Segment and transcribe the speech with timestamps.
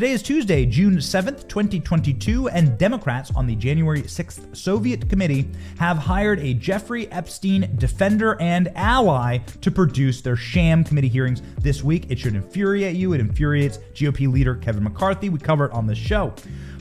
[0.00, 5.98] Today is Tuesday, June 7th, 2022, and Democrats on the January 6th Soviet Committee have
[5.98, 12.06] hired a Jeffrey Epstein defender and ally to produce their sham committee hearings this week.
[12.08, 13.12] It should infuriate you.
[13.12, 15.28] It infuriates GOP leader Kevin McCarthy.
[15.28, 16.32] We cover it on this show.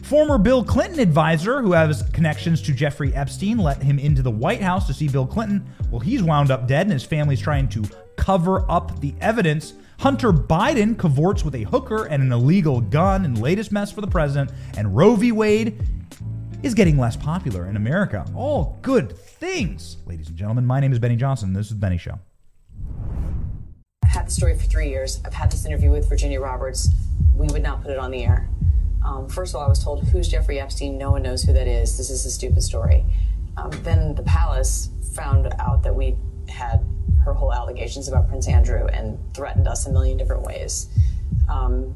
[0.04, 4.62] Former Bill Clinton advisor who has connections to Jeffrey Epstein let him into the White
[4.62, 5.68] House to see Bill Clinton.
[5.92, 7.84] Well, he's wound up dead, and his family's trying to
[8.16, 9.74] cover up the evidence.
[10.00, 14.08] Hunter Biden cavorts with a hooker and an illegal gun and latest mess for the
[14.08, 15.34] president, and Roe v.
[15.34, 15.78] Wade
[16.64, 18.26] is getting less popular in America.
[18.34, 19.98] All good things.
[20.06, 21.52] Ladies and gentlemen, my name is Benny Johnson.
[21.52, 22.18] This is Benny Show.
[24.02, 25.20] I've had the story for three years.
[25.26, 26.88] I've had this interview with Virginia Roberts.
[27.36, 28.48] We would not put it on the air.
[29.06, 30.98] Um, first of all, I was told, Who's Jeffrey Epstein?
[30.98, 31.98] No one knows who that is.
[31.98, 33.04] This is a stupid story.
[33.58, 36.16] Um, then the palace found out that we
[36.48, 36.86] had
[37.26, 40.88] her whole allegations about Prince Andrew and threatened us a million different ways.
[41.50, 41.96] Um,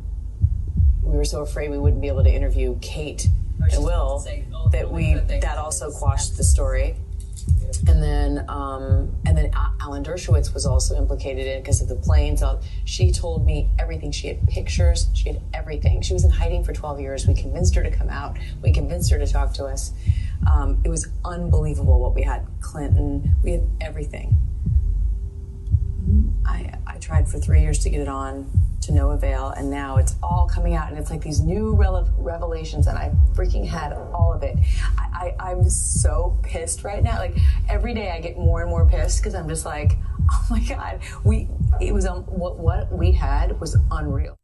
[1.01, 3.27] we were so afraid we wouldn't be able to interview Kate
[3.71, 4.25] and Will
[4.71, 6.95] that we that also quashed the story.
[7.87, 11.95] And then, um, and then Alan Dershowitz was also implicated in it because of the
[11.95, 12.43] planes.
[12.85, 14.11] She told me everything.
[14.11, 15.09] She had pictures.
[15.13, 16.01] She had everything.
[16.01, 17.27] She was in hiding for 12 years.
[17.27, 18.37] We convinced her to come out.
[18.61, 19.91] We convinced her to talk to us.
[20.49, 22.45] Um, it was unbelievable what we had.
[22.61, 23.35] Clinton.
[23.43, 24.37] We had everything.
[26.45, 28.49] I, I tried for three years to get it on
[28.81, 32.87] to no avail, and now it's all coming out, and it's like these new revelations,
[32.87, 34.57] and I freaking had all of it.
[34.97, 37.17] I, I, I'm so pissed right now.
[37.17, 37.37] Like
[37.69, 39.93] every day, I get more and more pissed because I'm just like,
[40.31, 41.47] oh my god, we
[41.79, 44.37] it was um, what what we had was unreal.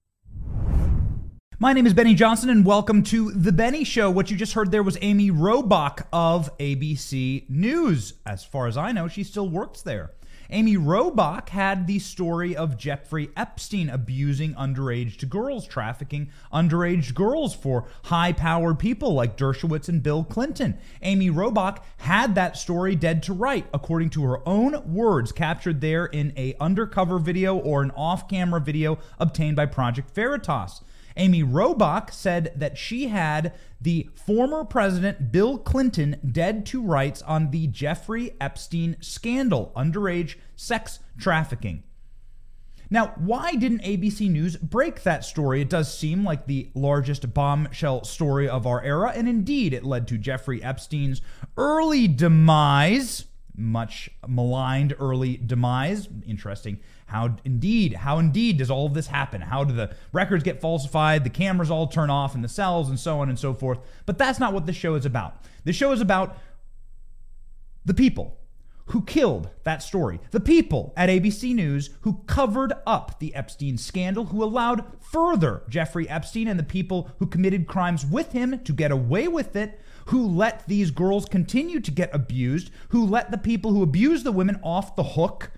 [1.62, 4.10] My name is Benny Johnson, and welcome to The Benny Show.
[4.10, 8.14] What you just heard there was Amy Robach of ABC News.
[8.26, 10.12] As far as I know, she still works there.
[10.52, 17.86] Amy Robach had the story of Jeffrey Epstein abusing underage girls, trafficking underage girls for
[18.06, 20.80] high powered people like Dershowitz and Bill Clinton.
[21.04, 26.08] Amy Robach had that story dead to right, according to her own words, captured there
[26.08, 30.82] in a undercover video or an off camera video obtained by Project Veritas.
[31.20, 37.52] Amy Robach said that she had the former president Bill Clinton dead to rights on
[37.52, 41.84] the Jeffrey Epstein scandal, underage sex trafficking.
[42.90, 45.62] Now, why didn't ABC News break that story?
[45.62, 50.08] It does seem like the largest bombshell story of our era, and indeed, it led
[50.08, 51.22] to Jeffrey Epstein's
[51.56, 53.26] early demise,
[53.60, 56.08] much maligned early demise.
[56.26, 59.42] Interesting how indeed, how indeed does all of this happen?
[59.42, 63.00] How do the records get falsified, the cameras all turn off in the cells, and
[63.00, 63.80] so on and so forth?
[64.06, 65.42] But that's not what the show is about.
[65.64, 66.38] The show is about
[67.84, 68.38] the people
[68.88, 74.26] who killed that story, the people at ABC News who covered up the Epstein scandal,
[74.26, 78.92] who allowed further Jeffrey Epstein and the people who committed crimes with him to get
[78.92, 83.72] away with it, who let these girls continue to get abused, who let the people
[83.72, 85.52] who abuse the women off the hook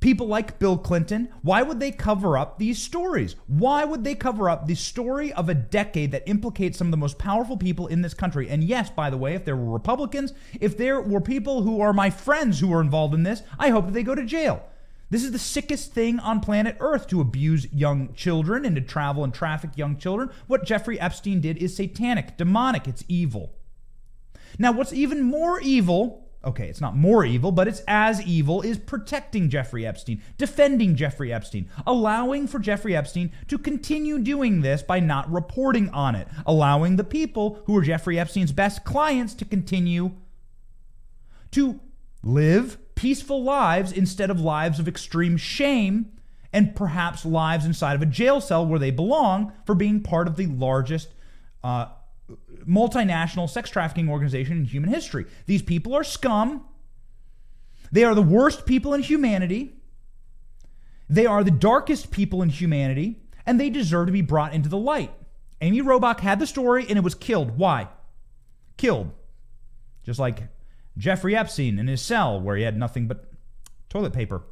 [0.00, 3.34] People like Bill Clinton, why would they cover up these stories?
[3.48, 6.96] Why would they cover up the story of a decade that implicates some of the
[6.96, 8.48] most powerful people in this country?
[8.48, 11.92] And yes, by the way, if there were Republicans, if there were people who are
[11.92, 14.62] my friends who are involved in this, I hope that they go to jail.
[15.10, 19.24] This is the sickest thing on planet Earth to abuse young children and to travel
[19.24, 20.30] and traffic young children.
[20.46, 23.57] What Jeffrey Epstein did is satanic, demonic, it's evil.
[24.58, 28.78] Now, what's even more evil okay, it's not more evil, but it's as evil, is
[28.78, 35.00] protecting Jeffrey Epstein, defending Jeffrey Epstein, allowing for Jeffrey Epstein to continue doing this by
[35.00, 40.12] not reporting on it, allowing the people who are Jeffrey Epstein's best clients to continue
[41.50, 41.80] to
[42.22, 46.12] live peaceful lives instead of lives of extreme shame
[46.52, 50.36] and perhaps lives inside of a jail cell where they belong for being part of
[50.36, 51.08] the largest
[51.62, 51.86] uh,
[52.66, 55.26] multinational sex trafficking organization in human history.
[55.46, 56.64] These people are scum.
[57.90, 59.74] They are the worst people in humanity.
[61.08, 64.76] They are the darkest people in humanity, and they deserve to be brought into the
[64.76, 65.10] light.
[65.60, 67.58] Amy Robach had the story and it was killed.
[67.58, 67.88] Why?
[68.76, 69.10] Killed.
[70.04, 70.44] Just like
[70.96, 73.24] Jeffrey Epstein in his cell where he had nothing but
[73.88, 74.42] toilet paper.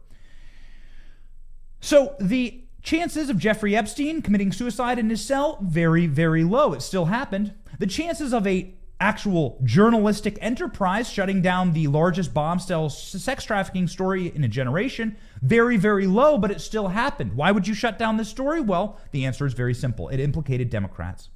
[1.81, 6.73] So the chances of Jeffrey Epstein committing suicide in his cell very very low.
[6.73, 7.53] It still happened.
[7.81, 14.33] The chances of a actual journalistic enterprise shutting down the largest bombshell sex trafficking story
[14.35, 18.17] in a generation very very low but it still happened why would you shut down
[18.17, 21.29] this story well the answer is very simple it implicated democrats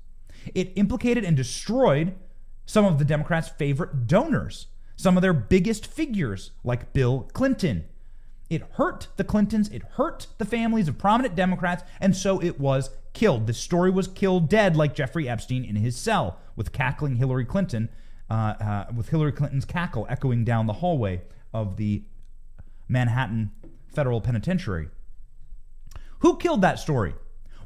[0.55, 2.15] it implicated and destroyed
[2.65, 7.85] some of the democrats favorite donors some of their biggest figures like bill clinton
[8.51, 12.91] It hurt the Clintons, it hurt the families of prominent Democrats, and so it was
[13.13, 13.47] killed.
[13.47, 17.89] The story was killed dead, like Jeffrey Epstein in his cell with cackling Hillary Clinton,
[18.29, 21.23] uh, uh, with Hillary Clinton's cackle echoing down the hallway
[21.55, 22.03] of the
[22.89, 23.53] Manhattan
[23.95, 24.89] Federal Penitentiary.
[26.19, 27.15] Who killed that story?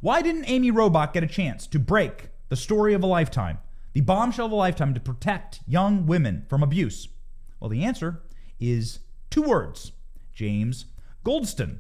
[0.03, 3.59] Why didn't Amy Robach get a chance to break the story of a lifetime,
[3.95, 7.09] the bombshell of a lifetime to protect young women from abuse?
[7.59, 8.23] Well, the answer
[8.61, 8.99] is
[9.31, 9.93] two words
[10.35, 10.87] James
[11.25, 11.79] Goldston.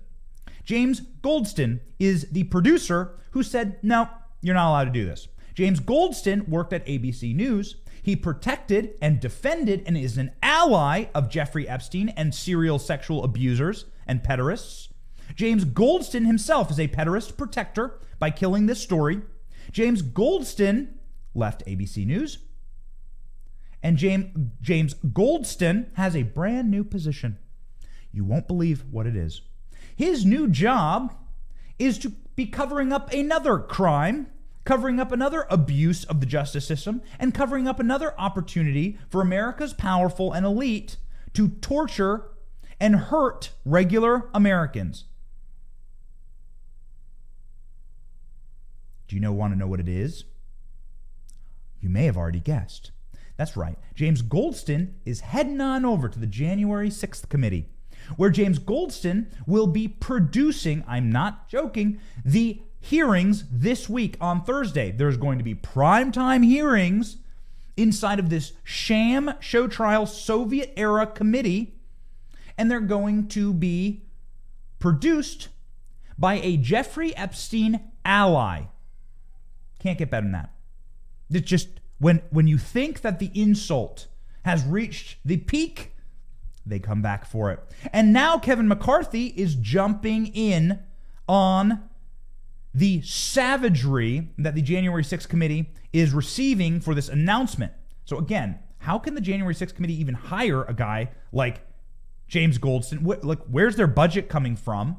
[0.65, 4.09] James Goldston is the producer who said, no,
[4.41, 5.29] you're not allowed to do this.
[5.55, 7.77] James Goldston worked at ABC News.
[8.03, 13.87] He protected and defended and is an ally of Jeffrey Epstein and serial sexual abusers
[14.07, 14.89] and pederasts.
[15.35, 19.23] James Goldston himself is a pederast protector by killing this story.
[19.73, 20.89] James Goldston
[21.35, 22.39] left ABC News.
[23.83, 24.27] And James,
[24.61, 27.39] James Goldston has a brand new position.
[28.15, 29.43] You won't believe what it is.
[29.97, 31.13] His new job
[31.79, 34.29] is to be covering up another crime,
[34.65, 39.75] covering up another abuse of the justice system, and covering up another opportunity for America's
[39.75, 40.97] powerful and elite
[41.33, 42.31] to torture
[42.81, 45.05] and hurt regular Americans.
[49.09, 50.25] Do you know want to know what it is?
[51.81, 52.93] You may have already guessed.
[53.37, 53.77] That's right.
[53.95, 57.69] James Goldston is heading on over to the January 6th committee,
[58.17, 64.91] where James Goldston will be producing, I'm not joking, the hearings this week on Thursday.
[64.91, 67.17] There's going to be primetime hearings
[67.77, 71.75] inside of this sham show trial Soviet era committee,
[72.57, 74.05] and they're going to be
[74.79, 75.49] produced
[76.19, 78.65] by a Jeffrey Epstein ally.
[79.79, 80.53] Can't get better than that.
[81.31, 81.69] It's just
[81.99, 84.07] when when you think that the insult
[84.45, 85.94] has reached the peak,
[86.67, 87.61] they come back for it.
[87.93, 90.81] And now Kevin McCarthy is jumping in
[91.29, 91.83] on
[92.73, 97.73] the savagery that the January 6th committee is receiving for this announcement.
[98.05, 101.61] So again, how can the January 6th committee even hire a guy like
[102.29, 103.25] James Goldston?
[103.25, 104.97] Like, where's their budget coming from?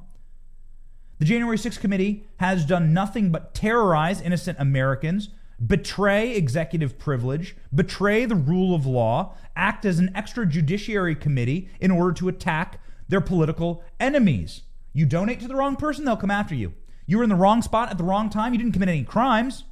[1.19, 5.29] The January 6th committee has done nothing but terrorize innocent Americans,
[5.63, 12.13] betray executive privilege, betray the rule of law, act as an extrajudiciary committee in order
[12.13, 14.63] to attack their political enemies.
[14.93, 16.73] You donate to the wrong person, they'll come after you.
[17.05, 19.63] You were in the wrong spot at the wrong time, you didn't commit any crimes,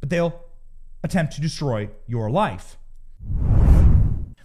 [0.00, 0.44] but they'll
[1.02, 2.76] attempt to destroy your life.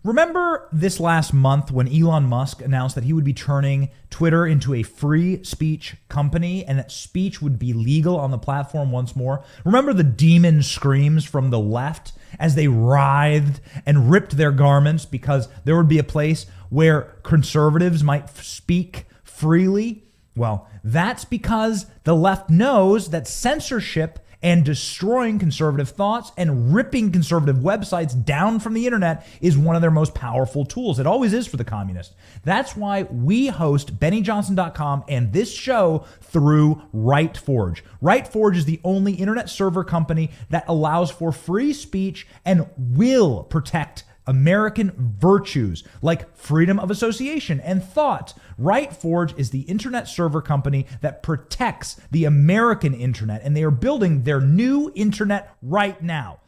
[0.08, 4.74] Remember this last month when Elon Musk announced that he would be turning Twitter into
[4.74, 9.44] a free speech company and that speech would be legal on the platform once more?
[9.66, 15.50] Remember the demon screams from the left as they writhed and ripped their garments because
[15.66, 20.06] there would be a place where conservatives might speak freely?
[20.38, 27.58] Well, that's because the left knows that censorship and destroying conservative thoughts and ripping conservative
[27.58, 31.00] websites down from the internet is one of their most powerful tools.
[31.00, 32.16] It always is for the communists.
[32.44, 37.82] That's why we host BennyJohnson.com and this show through RightForge.
[38.02, 44.04] RightForge is the only internet server company that allows for free speech and will protect
[44.28, 48.34] American virtues like freedom of association and thought.
[48.60, 54.24] RightForge is the internet server company that protects the American internet, and they are building
[54.24, 56.40] their new internet right now.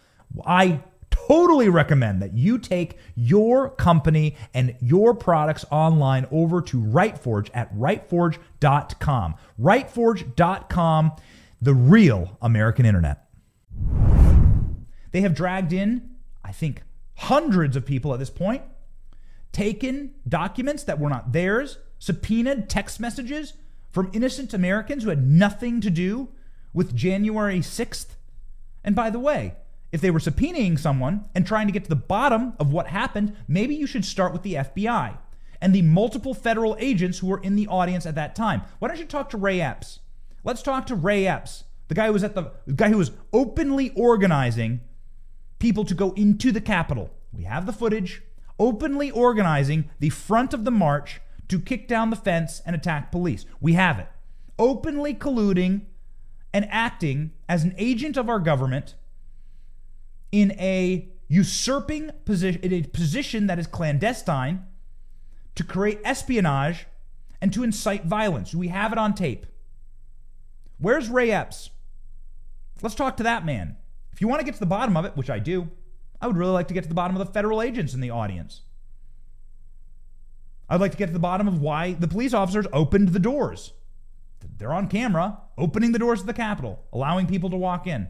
[0.46, 7.50] I totally recommend that you take your company and your products online over to RightForge
[7.54, 9.36] at rightforge.com.
[9.60, 11.12] RightForge.com,
[11.62, 13.26] the real American internet.
[15.12, 16.10] They have dragged in,
[16.44, 16.84] I think,
[17.20, 18.64] hundreds of people at this point,
[19.52, 23.54] taken documents that were not theirs, subpoenaed text messages
[23.92, 26.30] from innocent Americans who had nothing to do
[26.74, 28.16] with January 6th.
[28.84, 29.56] And by the way,
[29.92, 33.36] if they were subpoenaing someone and trying to get to the bottom of what happened,
[33.48, 35.18] maybe you should start with the FBI
[35.60, 38.62] and the multiple federal agents who were in the audience at that time.
[38.78, 40.00] Why don't you talk to Ray Epps?
[40.46, 43.12] Let's talk to Ray Epps, the guy who was at the, the guy who was
[43.34, 44.80] openly organizing
[45.60, 47.12] people to go into the Capitol.
[47.32, 48.24] We have the footage
[48.58, 53.46] openly organizing the front of the march to kick down the fence and attack police.
[53.62, 54.08] We have it.
[54.58, 55.82] Openly colluding
[56.54, 58.96] and acting as an agent of our government
[60.32, 64.66] in a usurping position, in a position that is clandestine
[65.56, 66.88] to create espionage
[67.42, 68.54] and to incite violence.
[68.54, 69.46] We have it on tape.
[70.78, 71.70] Where's Ray Epps?
[72.82, 73.78] Let's talk to that man.
[74.20, 75.70] If you want to get to the bottom of it, which I do,
[76.20, 78.10] I would really like to get to the bottom of the federal agents in the
[78.10, 78.64] audience.
[80.68, 83.72] I'd like to get to the bottom of why the police officers opened the doors.
[84.58, 88.10] They're on camera opening the doors to the Capitol, allowing people to walk in.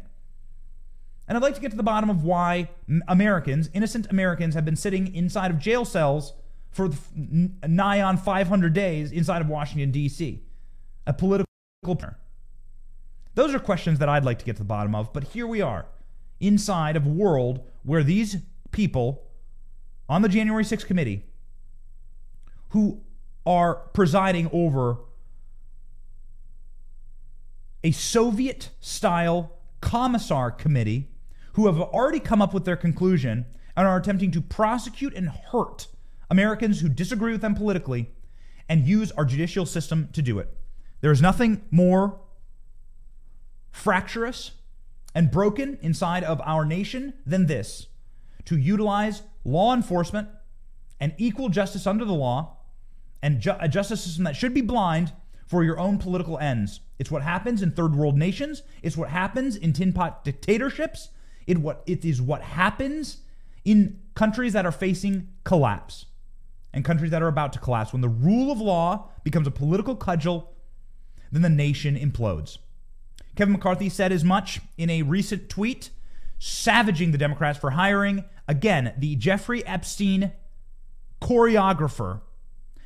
[1.28, 2.72] And I'd like to get to the bottom of why
[3.08, 6.34] Americans, innocent Americans, have been sitting inside of jail cells
[6.72, 6.90] for
[7.22, 10.42] nigh on 500 days inside of Washington, D.C.
[11.06, 11.46] A political.
[13.36, 15.62] Those are questions that I'd like to get to the bottom of, but here we
[15.62, 15.86] are
[16.40, 18.38] inside of a world where these
[18.72, 19.24] people
[20.08, 21.24] on the January 6th committee
[22.70, 23.02] who
[23.46, 24.98] are presiding over
[27.84, 31.10] a Soviet style commissar committee
[31.54, 35.88] who have already come up with their conclusion and are attempting to prosecute and hurt
[36.30, 38.12] Americans who disagree with them politically
[38.68, 40.56] and use our judicial system to do it.
[41.02, 42.20] There is nothing more
[43.72, 44.52] fractious
[45.16, 47.88] and broken inside of our nation than this
[48.46, 50.28] to utilize law enforcement
[51.00, 52.58] and equal justice under the law
[53.22, 55.14] and ju- a justice system that should be blind
[55.46, 56.82] for your own political ends.
[57.00, 58.62] It's what happens in third world nations.
[58.84, 61.10] It's what happens in tin pot dictatorships.
[61.48, 63.18] It what it is what happens
[63.66, 66.06] in countries that are facing collapse
[66.74, 67.92] and countries that are about to collapse.
[67.92, 70.54] When the rule of law becomes a political cudgel,
[71.32, 72.60] then the nation implodes.
[73.40, 75.92] Kevin McCarthy said as much in a recent tweet,
[76.40, 80.34] savaging the Democrats for hiring, again, the Jeffrey Epstein
[81.22, 82.20] choreographer,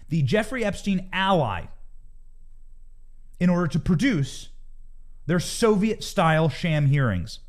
[0.09, 1.63] the Jeffrey Epstein ally
[3.39, 4.49] in order to produce
[5.25, 7.39] their Soviet style sham hearings.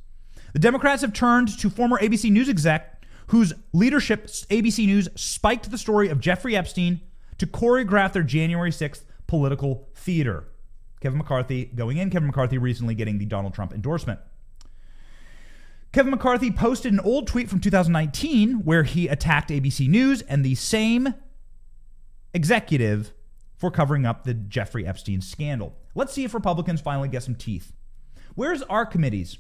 [0.54, 5.76] The Democrats have turned to former ABC News exec whose leadership ABC News spiked the
[5.76, 7.02] story of Jeffrey Epstein
[7.36, 10.46] to choreograph their January 6th political theater.
[11.04, 14.20] Kevin McCarthy going in, Kevin McCarthy recently getting the Donald Trump endorsement.
[15.92, 20.54] Kevin McCarthy posted an old tweet from 2019 where he attacked ABC News and the
[20.54, 21.12] same
[22.32, 23.12] executive
[23.54, 25.76] for covering up the Jeffrey Epstein scandal.
[25.94, 27.74] Let's see if Republicans finally get some teeth.
[28.34, 29.36] Where's our committees?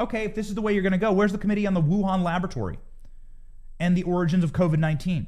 [0.00, 1.82] Okay, if this is the way you're going to go, where's the committee on the
[1.82, 2.78] Wuhan laboratory
[3.78, 5.26] and the origins of COVID 19?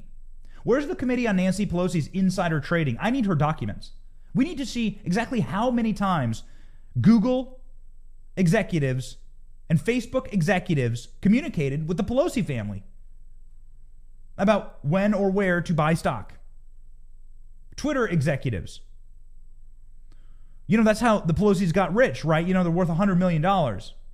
[0.62, 2.96] Where's the committee on Nancy Pelosi's insider trading?
[3.02, 3.90] I need her documents.
[4.34, 6.42] We need to see exactly how many times
[7.00, 7.60] Google
[8.36, 9.16] executives
[9.68, 12.82] and Facebook executives communicated with the Pelosi family
[14.36, 16.34] about when or where to buy stock.
[17.76, 18.80] Twitter executives
[20.66, 22.46] you know, that's how the Pelosi's got rich, right?
[22.46, 23.42] You know, they're worth $100 million.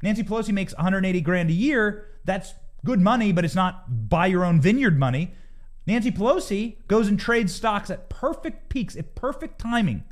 [0.02, 2.06] Nancy Pelosi makes 180 grand a year.
[2.24, 5.34] That's good money, but it's not buy your own vineyard money.
[5.86, 10.04] Nancy Pelosi goes and trades stocks at perfect peaks, at perfect timing.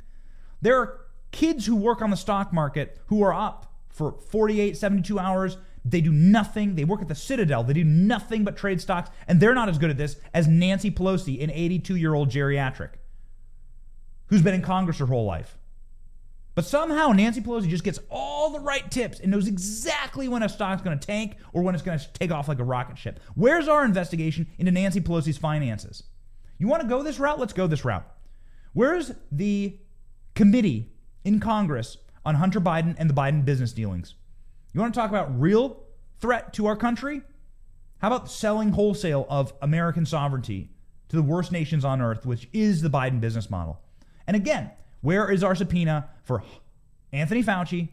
[0.61, 1.01] There are
[1.31, 5.57] kids who work on the stock market who are up for 48, 72 hours.
[5.85, 6.75] They do nothing.
[6.75, 7.63] They work at the Citadel.
[7.63, 10.91] They do nothing but trade stocks, and they're not as good at this as Nancy
[10.91, 12.91] Pelosi, an 82 year old geriatric
[14.27, 15.57] who's been in Congress her whole life.
[16.55, 20.49] But somehow Nancy Pelosi just gets all the right tips and knows exactly when a
[20.49, 23.19] stock's going to tank or when it's going to take off like a rocket ship.
[23.35, 26.03] Where's our investigation into Nancy Pelosi's finances?
[26.57, 27.39] You want to go this route?
[27.39, 28.05] Let's go this route.
[28.73, 29.79] Where's the
[30.39, 30.89] committee
[31.25, 34.15] in Congress on Hunter Biden and the Biden business dealings?
[34.71, 35.83] You want to talk about real
[36.21, 37.23] threat to our country?
[37.97, 40.69] How about selling wholesale of American sovereignty
[41.09, 43.81] to the worst nations on earth, which is the Biden business model?
[44.27, 46.41] And again, where is our subpoena for
[47.11, 47.89] Anthony Fauci,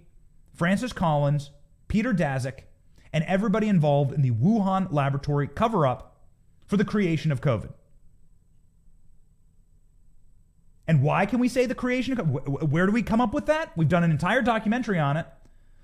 [0.55, 1.51] Francis Collins,
[1.89, 2.61] Peter Daszak,
[3.13, 6.21] and everybody involved in the Wuhan laboratory cover up
[6.69, 7.73] for the creation of COVID?
[10.89, 13.77] And why can we say the creation of Where do we come up with that?
[13.77, 15.27] We've done an entire documentary on it.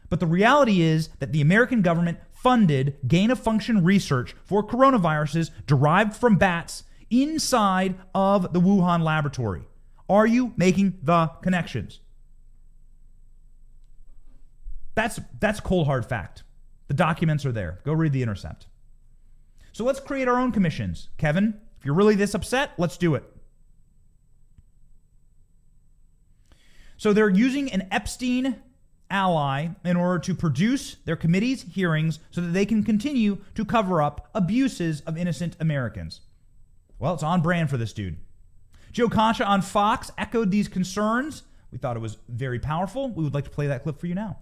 [0.09, 5.51] But the reality is that the American government funded gain of function research for coronaviruses
[5.67, 9.63] derived from bats inside of the Wuhan laboratory.
[10.09, 12.01] Are you making the connections?
[14.95, 16.43] That's that's cold hard fact.
[16.89, 17.81] The documents are there.
[17.85, 18.67] Go read the intercept.
[19.73, 21.09] So let's create our own commissions.
[21.17, 23.25] Kevin, if you're really this upset, let's do it.
[27.03, 28.63] So they're using an Epstein
[29.11, 34.01] ally in order to produce their committee's hearings so that they can continue to cover
[34.01, 36.21] up abuses of innocent Americans.
[37.01, 38.19] Well, it's on brand for this dude.
[38.93, 41.43] Joe Concha on Fox echoed these concerns.
[41.73, 43.09] We thought it was very powerful.
[43.09, 44.39] We would like to play that clip for you now.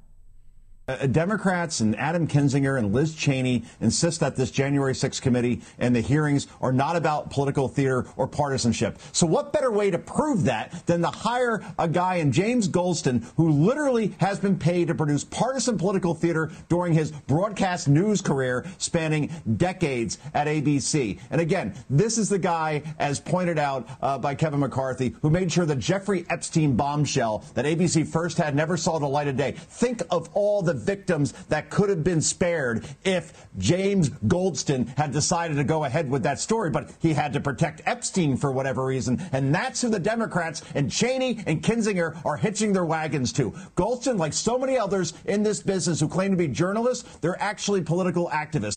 [0.91, 5.95] Uh, Democrats and Adam Kinzinger and Liz Cheney insist that this January 6th committee and
[5.95, 8.99] the hearings are not about political theater or partisanship.
[9.13, 13.25] So, what better way to prove that than to hire a guy in James Goldston
[13.37, 18.67] who literally has been paid to produce partisan political theater during his broadcast news career
[18.79, 21.21] spanning decades at ABC?
[21.31, 25.53] And again, this is the guy, as pointed out uh, by Kevin McCarthy, who made
[25.53, 29.53] sure the Jeffrey Epstein bombshell that ABC first had never saw the light of day.
[29.53, 35.57] Think of all the victims that could have been spared if James Goldston had decided
[35.57, 39.23] to go ahead with that story, but he had to protect Epstein for whatever reason.
[39.33, 43.51] And that's who the Democrats and Cheney and Kinzinger are hitching their wagons to.
[43.77, 47.83] Goldston, like so many others in this business who claim to be journalists, they're actually
[47.83, 48.77] political activists.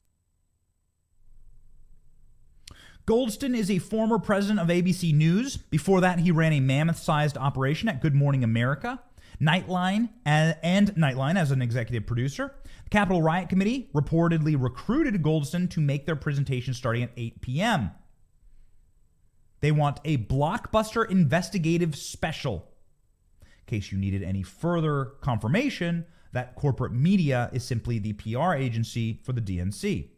[3.05, 5.57] Goldston is a former president of ABC News.
[5.57, 9.01] Before that, he ran a mammoth sized operation at Good Morning America.
[9.43, 10.55] Nightline and
[10.95, 12.55] Nightline as an executive producer.
[12.85, 17.91] The Capitol Riot Committee reportedly recruited Goldston to make their presentation starting at 8 p.m.
[19.59, 22.67] They want a blockbuster investigative special.
[23.41, 29.21] In case you needed any further confirmation that corporate media is simply the PR agency
[29.23, 30.09] for the DNC.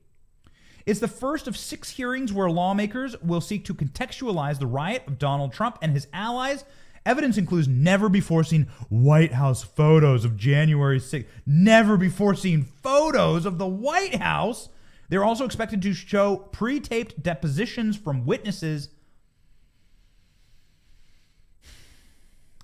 [0.86, 5.18] It's the first of six hearings where lawmakers will seek to contextualize the riot of
[5.18, 6.64] Donald Trump and his allies
[7.06, 13.46] Evidence includes never before seen White House photos of January 6th, never before seen photos
[13.46, 14.70] of the White House.
[15.10, 18.90] They're also expected to show pre taped depositions from witnesses.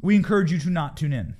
[0.02, 1.36] We encourage you to not tune in.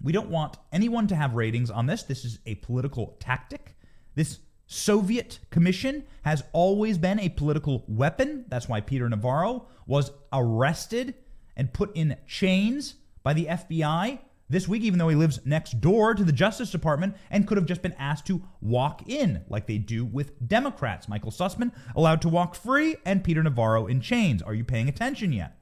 [0.00, 2.04] We don't want anyone to have ratings on this.
[2.04, 3.76] This is a political tactic.
[4.14, 8.44] This Soviet commission has always been a political weapon.
[8.46, 11.14] That's why Peter Navarro was arrested
[11.60, 16.14] and put in chains by the FBI this week, even though he lives next door
[16.14, 19.76] to the Justice Department and could have just been asked to walk in, like they
[19.76, 21.06] do with Democrats.
[21.06, 24.40] Michael Sussman allowed to walk free, and Peter Navarro in chains.
[24.40, 25.58] Are you paying attention yet?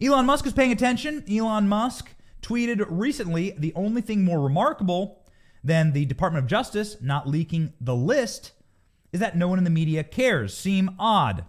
[0.00, 1.24] Elon Musk is paying attention.
[1.26, 2.10] Elon Musk
[2.42, 5.24] tweeted recently the only thing more remarkable
[5.64, 8.52] than the Department of Justice not leaking the list
[9.10, 10.54] is that no one in the media cares.
[10.54, 11.46] Seem odd.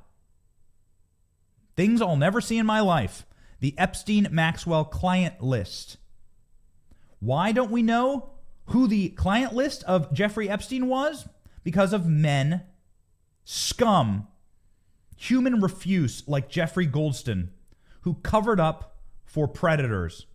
[1.77, 3.25] Things I'll never see in my life.
[3.59, 5.97] The Epstein Maxwell client list.
[7.19, 8.31] Why don't we know
[8.65, 11.29] who the client list of Jeffrey Epstein was?
[11.63, 12.63] Because of men,
[13.45, 14.27] scum,
[15.15, 17.49] human refuse like Jeffrey Goldston,
[18.01, 20.25] who covered up for predators.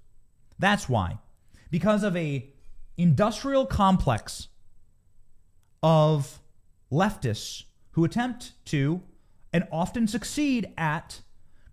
[0.60, 1.18] That's why.
[1.70, 2.50] Because of a
[2.96, 4.46] industrial complex
[5.82, 6.40] of
[6.92, 9.02] leftists who attempt to
[9.52, 11.20] and often succeed at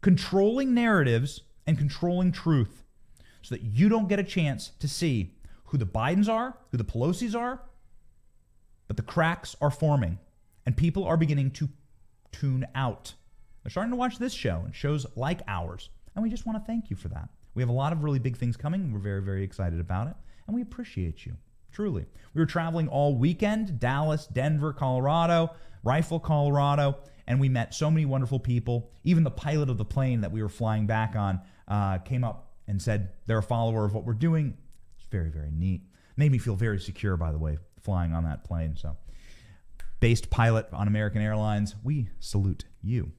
[0.02, 2.84] controlling narratives and controlling truth
[3.42, 5.36] so that you don't get a chance to see
[5.66, 7.62] who the Bidens are, who the Pelosi's are,
[8.88, 10.18] but the cracks are forming
[10.66, 11.70] and people are beginning to
[12.32, 13.14] tune out.
[13.64, 16.66] They're starting to watch this show and shows like ours, and we just want to
[16.66, 17.30] thank you for that.
[17.54, 18.92] We have a lot of really big things coming.
[18.92, 20.16] We're very, very excited about it,
[20.48, 21.36] and we appreciate you.
[21.72, 22.06] Truly.
[22.34, 25.52] We were traveling all weekend Dallas, Denver, Colorado,
[25.84, 26.98] Rifle, Colorado,
[27.30, 28.92] and we met so many wonderful people.
[29.04, 32.54] Even the pilot of the plane that we were flying back on uh, came up
[32.68, 34.58] and said they're a follower of what we're doing.
[34.98, 35.84] It's very, very neat.
[36.18, 38.76] Made me feel very secure, by the way, flying on that plane.
[38.76, 38.98] So,
[40.00, 43.12] based pilot on American Airlines, we salute you.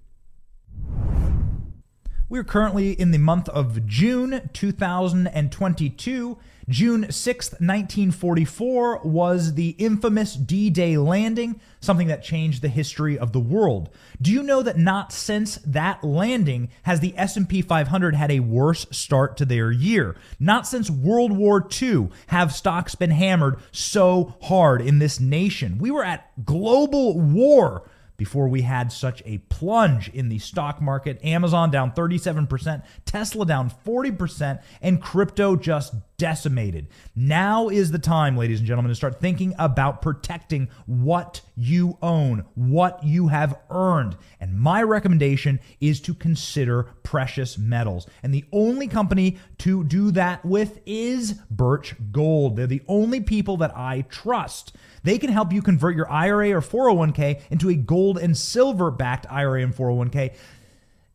[2.31, 6.39] We're currently in the month of June 2022.
[6.69, 13.41] June 6th, 1944 was the infamous D-Day landing, something that changed the history of the
[13.41, 13.91] world.
[14.23, 18.87] Do you know that not since that landing has the S&P 500 had a worse
[18.93, 20.15] start to their year?
[20.39, 25.79] Not since World War II have stocks been hammered so hard in this nation.
[25.79, 27.91] We were at global war
[28.21, 31.19] before we had such a plunge in the stock market.
[31.25, 36.87] Amazon down 37%, Tesla down 40%, and crypto just decimated.
[37.17, 42.45] Now is the time, ladies and gentlemen, to start thinking about protecting what you own,
[42.55, 44.19] what you have earned.
[44.39, 48.07] And my recommendation is to consider precious metals.
[48.23, 52.57] And the only company to do that with is Birch Gold.
[52.57, 54.77] They're the only people that I trust.
[55.03, 59.27] They can help you convert your IRA or 401k into a gold and silver backed
[59.31, 60.35] IRA and 401k.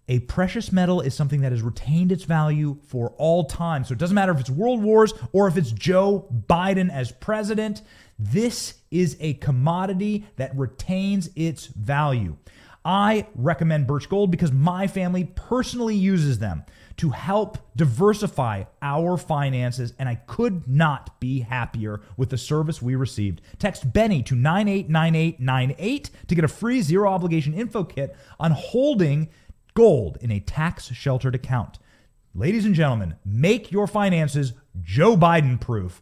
[0.07, 3.83] A precious metal is something that has retained its value for all time.
[3.83, 7.81] So it doesn't matter if it's world wars or if it's Joe Biden as president.
[8.19, 12.37] This is a commodity that retains its value.
[12.83, 16.65] I recommend Birch Gold because my family personally uses them
[16.97, 22.95] to help diversify our finances, and I could not be happier with the service we
[22.95, 23.41] received.
[23.59, 29.29] Text Benny to 989898 to get a free zero obligation info kit on holding
[29.73, 31.79] gold in a tax sheltered account.
[32.33, 36.01] Ladies and gentlemen, make your finances Joe Biden proof.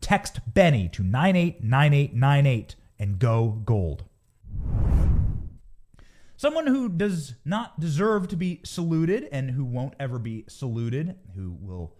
[0.00, 4.04] Text Benny to 989898 and go gold.
[6.36, 11.56] Someone who does not deserve to be saluted and who won't ever be saluted, who
[11.60, 11.96] will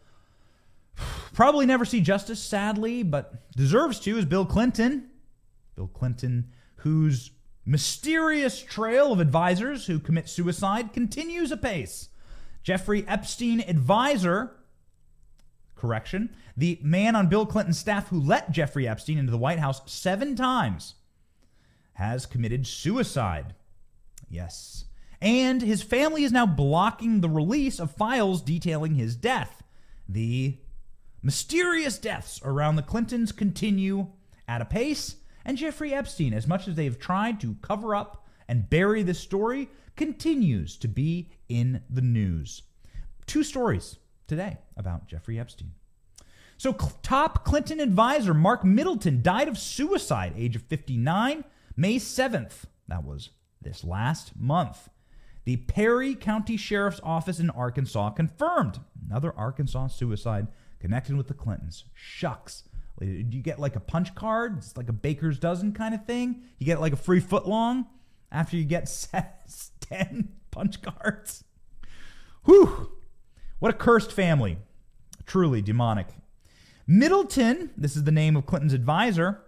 [1.32, 5.08] probably never see justice, sadly, but deserves to, is Bill Clinton.
[5.74, 7.30] Bill Clinton, whose
[7.64, 12.10] mysterious trail of advisors who commit suicide continues apace.
[12.62, 14.56] Jeffrey Epstein advisor,
[15.74, 19.80] correction, the man on Bill Clinton's staff who let Jeffrey Epstein into the White House
[19.86, 20.94] seven times,
[21.94, 23.54] has committed suicide.
[24.28, 24.84] Yes.
[25.20, 29.62] And his family is now blocking the release of files detailing his death.
[30.08, 30.58] The
[31.22, 34.08] mysterious deaths around the Clintons continue
[34.46, 38.70] at a pace, and Jeffrey Epstein, as much as they've tried to cover up and
[38.70, 42.62] bury this story, continues to be in the news.
[43.26, 43.96] Two stories
[44.28, 45.72] today about Jeffrey Epstein.
[46.58, 51.44] So, top Clinton advisor Mark Middleton died of suicide, age of 59,
[51.76, 52.64] May 7th.
[52.88, 54.88] That was this last month.
[55.44, 60.48] The Perry County Sheriff's Office in Arkansas confirmed another Arkansas suicide
[60.80, 61.84] connected with the Clintons.
[61.94, 62.64] Shucks.
[62.98, 64.58] Do you get like a punch card?
[64.58, 66.42] It's like a baker's dozen kind of thing.
[66.58, 67.86] You get like a free foot long
[68.32, 68.86] after you get
[69.80, 71.44] 10 punch cards.
[72.44, 72.90] Whew.
[73.58, 74.58] What a cursed family.
[75.26, 76.08] Truly demonic.
[76.86, 79.42] Middleton, this is the name of Clinton's advisor,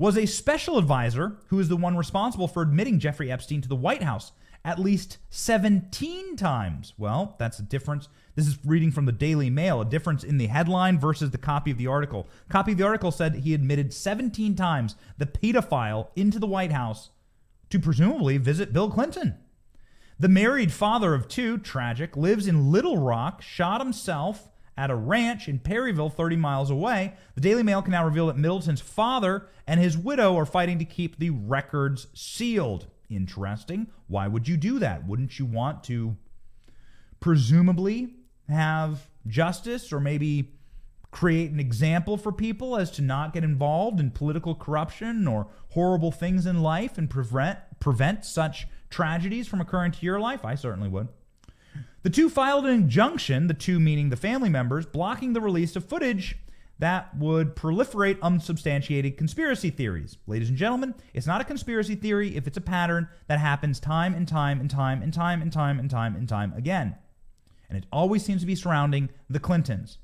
[0.00, 3.76] was a special advisor who is the one responsible for admitting Jeffrey Epstein to the
[3.76, 4.32] White House
[4.64, 6.94] at least 17 times.
[6.96, 8.08] Well, that's a difference.
[8.34, 11.70] This is reading from the Daily Mail, a difference in the headline versus the copy
[11.70, 12.26] of the article.
[12.48, 17.10] Copy of the article said he admitted 17 times the pedophile into the White House
[17.68, 19.34] to presumably visit Bill Clinton.
[20.18, 24.48] The married father of two, tragic, lives in Little Rock, shot himself
[24.80, 27.12] at a ranch in Perryville, 30 miles away.
[27.34, 30.86] The Daily Mail can now reveal that Middleton's father and his widow are fighting to
[30.86, 32.86] keep the records sealed.
[33.10, 33.88] Interesting.
[34.06, 35.06] Why would you do that?
[35.06, 36.16] Wouldn't you want to
[37.20, 38.14] presumably
[38.48, 40.54] have justice or maybe
[41.10, 46.10] create an example for people as to not get involved in political corruption or horrible
[46.10, 50.42] things in life and prevent prevent such tragedies from occurring to your life?
[50.42, 51.08] I certainly would.
[52.02, 55.84] The two filed an injunction, the two meaning the family members, blocking the release of
[55.84, 56.36] footage
[56.78, 60.16] that would proliferate unsubstantiated conspiracy theories.
[60.26, 64.14] Ladies and gentlemen, it's not a conspiracy theory if it's a pattern that happens time
[64.14, 66.96] and time and time and time and time and time and time again.
[67.68, 69.98] And it always seems to be surrounding the Clintons.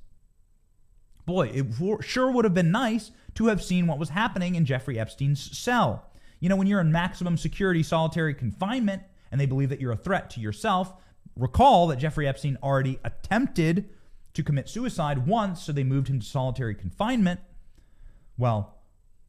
[1.25, 1.67] Boy, it
[2.03, 6.11] sure would have been nice to have seen what was happening in Jeffrey Epstein's cell.
[6.41, 9.03] You know, when you're in maximum security solitary confinement
[9.33, 10.93] and they believe that you're a threat to yourself,
[11.37, 13.89] Recall that Jeffrey Epstein already attempted
[14.35, 17.41] to commit suicide once, so they moved him to solitary confinement.
[18.39, 18.79] Well,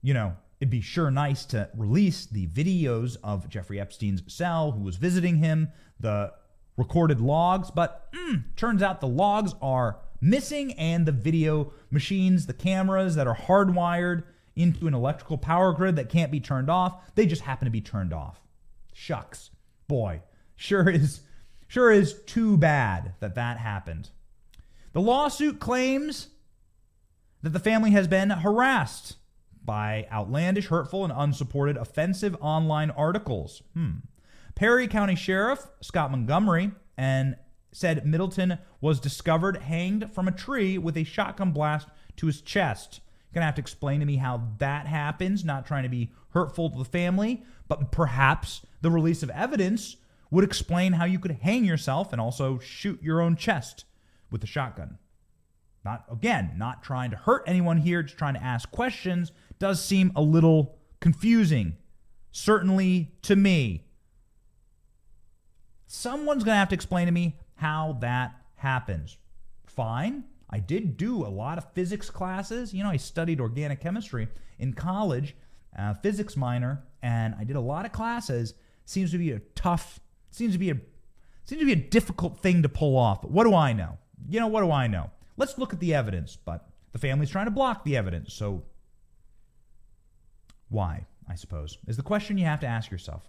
[0.02, 4.82] you know, it'd be sure nice to release the videos of Jeffrey Epstein's cell, who
[4.82, 6.34] was visiting him, the
[6.78, 12.54] recorded logs, but mm, turns out the logs are missing and the video machines, the
[12.54, 14.24] cameras that are hardwired
[14.56, 17.82] into an electrical power grid that can't be turned off, they just happen to be
[17.82, 18.42] turned off.
[18.94, 19.52] Shucks.
[19.88, 20.22] Boy,
[20.56, 21.22] sure is
[21.68, 24.10] Sure is too bad that that happened.
[24.94, 26.30] The lawsuit claims
[27.42, 29.18] that the family has been harassed
[29.64, 33.62] by outlandish, hurtful, and unsupported offensive online articles.
[33.74, 33.98] Hmm.
[34.56, 37.36] Perry County Sheriff Scott Montgomery and
[37.72, 43.02] said Middleton was discovered hanged from a tree with a shotgun blast to his chest.
[43.30, 45.46] You're gonna have to explain to me how that happens.
[45.46, 49.98] Not trying to be hurtful to the family, but perhaps the release of evidence
[50.32, 53.86] would explain how you could hang yourself and also shoot your own chest
[54.30, 54.98] with a shotgun.
[55.86, 60.12] Not again, not trying to hurt anyone here, just trying to ask questions does seem
[60.16, 61.78] a little confusing.
[62.32, 63.86] Certainly to me.
[65.88, 69.18] Someone's going to have to explain to me how that happens.
[69.66, 70.26] Fine.
[70.50, 72.74] I did do a lot of physics classes.
[72.74, 74.28] You know, I studied organic chemistry
[74.60, 75.36] in college,
[75.78, 78.54] uh, physics minor, and I did a lot of classes.
[78.86, 80.00] Seems to be a tough
[80.38, 80.78] Seems to be a
[81.46, 83.22] seems to be a difficult thing to pull off.
[83.22, 83.98] But what do I know?
[84.30, 85.10] You know, what do I know?
[85.36, 86.36] Let's look at the evidence.
[86.36, 88.34] But the family's trying to block the evidence.
[88.34, 88.64] So
[90.70, 93.28] why, I suppose, is the question you have to ask yourself.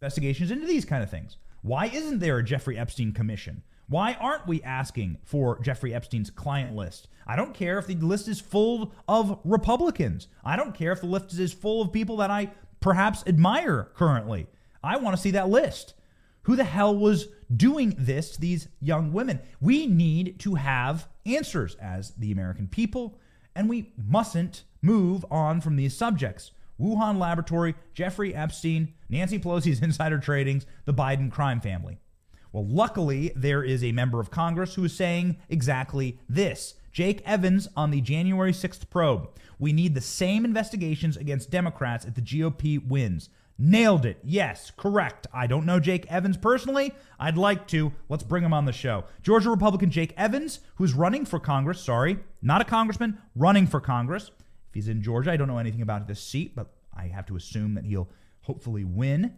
[0.00, 1.36] investigations into these kind of things.
[1.62, 3.62] Why isn't there a Jeffrey Epstein commission?
[3.90, 7.08] Why aren't we asking for Jeffrey Epstein's client list?
[7.26, 10.28] I don't care if the list is full of Republicans.
[10.44, 14.46] I don't care if the list is full of people that I perhaps admire currently.
[14.80, 15.94] I want to see that list.
[16.42, 19.40] Who the hell was doing this to these young women?
[19.60, 23.18] We need to have answers as the American people,
[23.56, 26.52] and we mustn't move on from these subjects.
[26.80, 31.98] Wuhan Laboratory, Jeffrey Epstein, Nancy Pelosi's insider tradings, the Biden crime family.
[32.52, 36.74] Well, luckily, there is a member of Congress who is saying exactly this.
[36.92, 39.28] Jake Evans on the January 6th probe.
[39.58, 43.28] We need the same investigations against Democrats if the GOP wins.
[43.62, 44.18] Nailed it.
[44.24, 45.26] Yes, correct.
[45.34, 46.92] I don't know Jake Evans personally.
[47.18, 47.92] I'd like to.
[48.08, 49.04] Let's bring him on the show.
[49.22, 54.30] Georgia Republican Jake Evans, who's running for Congress, sorry, not a congressman, running for Congress.
[54.38, 57.36] If he's in Georgia, I don't know anything about this seat, but I have to
[57.36, 58.08] assume that he'll
[58.42, 59.34] hopefully win.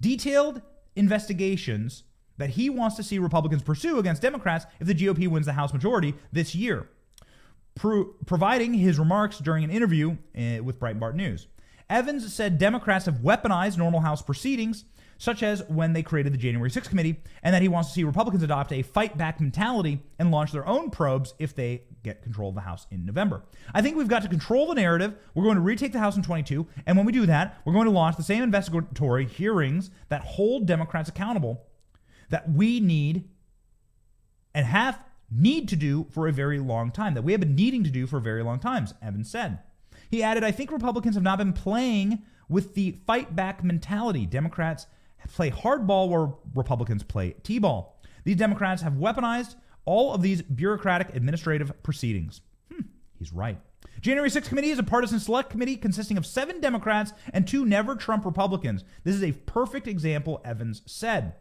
[0.00, 0.62] Detailed
[0.96, 2.02] investigations
[2.40, 5.72] that he wants to see Republicans pursue against Democrats if the GOP wins the House
[5.72, 6.88] majority this year,
[7.76, 11.46] Pro- providing his remarks during an interview uh, with Breitbart News.
[11.88, 14.84] Evans said Democrats have weaponized normal House proceedings,
[15.18, 18.04] such as when they created the January 6th committee, and that he wants to see
[18.04, 22.48] Republicans adopt a fight back mentality and launch their own probes if they get control
[22.48, 23.42] of the House in November.
[23.74, 25.14] I think we've got to control the narrative.
[25.34, 27.84] We're going to retake the House in 22, and when we do that, we're going
[27.84, 31.66] to launch the same investigatory hearings that hold Democrats accountable
[32.30, 33.28] that we need
[34.54, 37.84] and have need to do for a very long time, that we have been needing
[37.84, 39.60] to do for very long times, Evans said.
[40.10, 44.26] He added, I think Republicans have not been playing with the fight back mentality.
[44.26, 44.86] Democrats
[45.32, 48.00] play hardball where Republicans play T ball.
[48.24, 52.40] These Democrats have weaponized all of these bureaucratic administrative proceedings.
[52.72, 52.82] Hmm,
[53.18, 53.58] he's right.
[54.00, 57.94] January 6th committee is a partisan select committee consisting of seven Democrats and two never
[57.94, 58.84] Trump Republicans.
[59.04, 61.34] This is a perfect example, Evans said.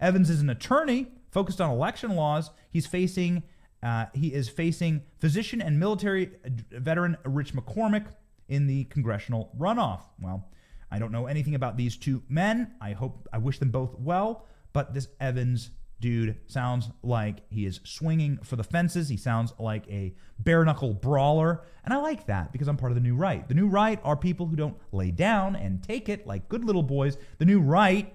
[0.00, 2.50] Evans is an attorney focused on election laws.
[2.70, 3.42] He's facing
[3.82, 6.30] uh, he is facing physician and military
[6.70, 8.06] veteran Rich McCormick
[8.48, 10.02] in the congressional runoff.
[10.20, 10.50] Well,
[10.90, 12.72] I don't know anything about these two men.
[12.80, 17.80] I hope I wish them both well, but this Evans dude sounds like he is
[17.84, 19.08] swinging for the fences.
[19.08, 21.62] He sounds like a bare knuckle brawler.
[21.84, 23.46] And I like that because I'm part of the new right.
[23.46, 26.82] The new right are people who don't lay down and take it like good little
[26.82, 27.18] boys.
[27.38, 28.14] The new right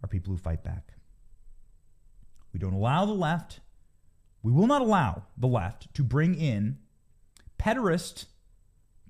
[0.11, 0.93] people who fight back.
[2.53, 3.61] We don't allow the left,
[4.43, 6.77] we will not allow the left to bring in
[7.57, 8.25] pederast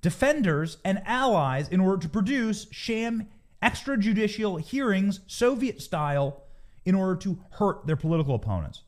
[0.02, 3.28] defenders and allies in order to produce sham
[3.62, 6.44] extrajudicial hearings, Soviet style,
[6.86, 8.82] in order to hurt their political opponents.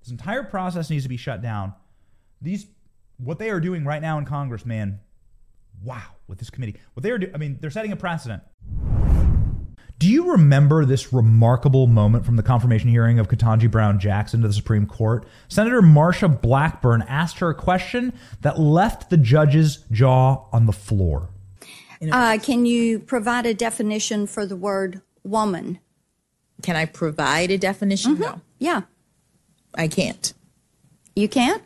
[0.00, 1.74] This entire process needs to be shut down.
[2.40, 2.66] These,
[3.18, 5.00] what they are doing right now in Congress, man,
[5.82, 8.42] wow, with this committee, what they are doing, I mean, they're setting a precedent.
[10.00, 14.48] Do you remember this remarkable moment from the confirmation hearing of Ketanji Brown Jackson to
[14.48, 15.26] the Supreme Court?
[15.48, 21.28] Senator Marsha Blackburn asked her a question that left the judge's jaw on the floor.
[22.10, 25.78] Uh, can you provide a definition for the word woman?
[26.62, 28.14] Can I provide a definition?
[28.14, 28.22] Mm-hmm.
[28.22, 28.80] No, Yeah.
[29.74, 30.32] I can't.
[31.14, 31.62] You can't?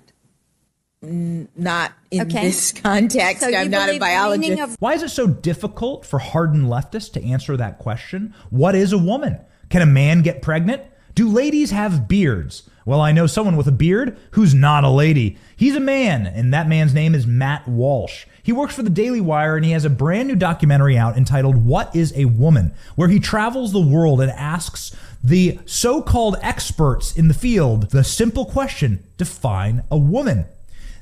[1.05, 2.47] Not in Okay.
[2.47, 3.43] this context.
[3.43, 4.61] So I'm not a biologist.
[4.61, 8.35] of Why is it so difficult for hardened leftists to answer that question?
[8.51, 9.39] What is a woman?
[9.71, 10.83] Can a man get pregnant?
[11.15, 12.69] Do ladies have beards?
[12.87, 15.39] Well, I know someone with a beard who's not a lady.
[15.57, 18.27] He's a man, and that man's name is Matt Walsh.
[18.43, 21.65] He works for the Daily Wire and he has a brand new documentary out entitled
[21.65, 27.17] What is a Woman, where he travels the world and asks the so called experts
[27.17, 30.45] in the field the simple question define a woman.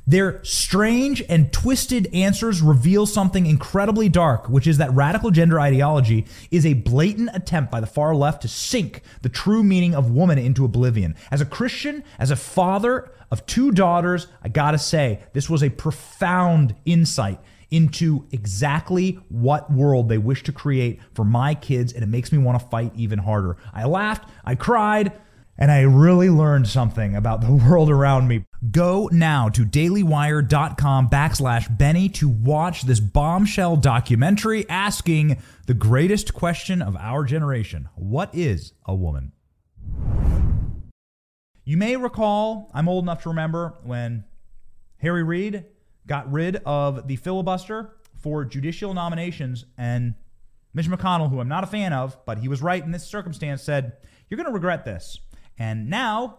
[0.07, 6.27] Their strange and twisted answers reveal something incredibly dark, which is that radical gender ideology
[6.51, 10.39] is a blatant attempt by the far left to sink the true meaning of woman
[10.39, 11.15] into oblivion.
[11.31, 15.71] As a Christian, as a father of two daughters, I gotta say, this was a
[15.71, 17.39] profound insight
[17.71, 22.39] into exactly what world they wish to create for my kids, and it makes me
[22.39, 23.57] want to fight even harder.
[23.73, 25.13] I laughed, I cried,
[25.63, 28.45] and I really learned something about the world around me.
[28.73, 36.83] Go now to dailywire.com backslash Benny to watch this bombshell documentary asking the greatest question
[36.83, 39.31] of our generation What is a woman?
[41.65, 44.25] You may recall, I'm old enough to remember when
[44.97, 45.65] Harry Reid
[46.09, 50.15] got rid of the filibuster for judicial nominations, and
[50.75, 53.63] Mitch McConnell, who I'm not a fan of, but he was right in this circumstance,
[53.63, 53.93] said,
[54.29, 55.21] You're going to regret this.
[55.59, 56.39] And now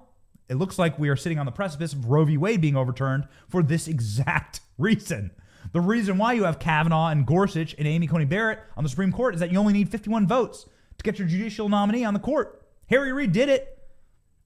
[0.49, 2.38] it looks like we are sitting on the precipice of Roe v.
[2.38, 5.32] Wade being overturned for this exact reason.
[5.71, 9.12] The reason why you have Kavanaugh and Gorsuch and Amy Coney Barrett on the Supreme
[9.12, 12.19] Court is that you only need 51 votes to get your judicial nominee on the
[12.19, 12.63] court.
[12.88, 13.69] Harry Reid did it.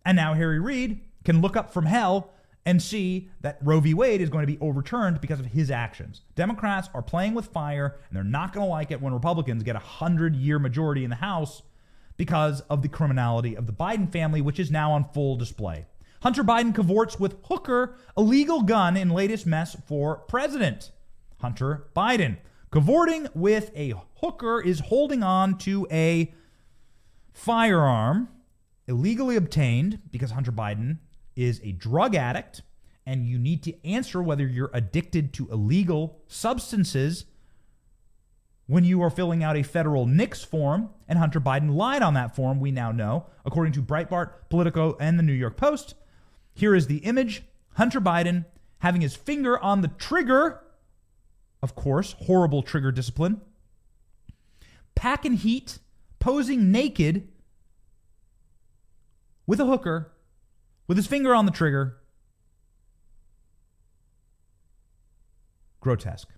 [0.06, 2.32] And now Harry Reid can look up from hell
[2.66, 3.94] and see that Roe v.
[3.94, 6.22] Wade is going to be overturned because of his actions.
[6.36, 9.76] Democrats are playing with fire, and they're not going to like it when Republicans get
[9.76, 11.62] a 100 year majority in the House
[12.18, 15.86] because of the criminality of the Biden family, which is now on full display.
[16.24, 20.92] Hunter Biden cavorts with Hooker, a legal gun in latest mess for president.
[21.40, 22.38] Hunter Biden.
[22.72, 26.34] Cavorting with a hooker is holding on to a
[27.32, 28.28] firearm
[28.88, 30.98] illegally obtained because Hunter Biden
[31.36, 32.62] is a drug addict
[33.06, 37.26] and you need to answer whether you're addicted to illegal substances
[38.66, 42.36] when you are filling out a federal NICS form, and Hunter Biden lied on that
[42.36, 45.96] form, we now know, according to Breitbart, Politico, and the New York Post.
[46.54, 47.44] Here is the image
[47.76, 48.46] Hunter Biden
[48.80, 50.62] having his finger on the trigger,
[51.62, 53.42] of course, horrible trigger discipline,
[54.96, 55.80] packing heat,
[56.20, 57.28] posing naked
[59.46, 60.12] with a hooker,
[60.88, 61.98] with his finger on the trigger.
[65.80, 66.30] Grotesque.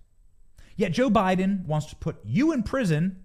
[0.76, 3.22] Yet Joe Biden wants to put you in prison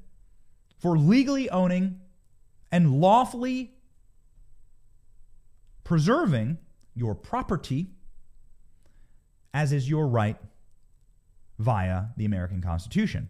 [0.77, 1.99] for legally owning
[2.71, 3.73] and lawfully
[5.83, 6.57] preserving
[6.93, 7.87] your property
[9.53, 10.37] as is your right
[11.57, 13.29] via the American Constitution.